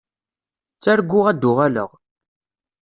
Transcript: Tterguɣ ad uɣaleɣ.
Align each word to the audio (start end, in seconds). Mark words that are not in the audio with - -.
Tterguɣ 0.75 1.25
ad 1.31 1.43
uɣaleɣ. 1.49 1.89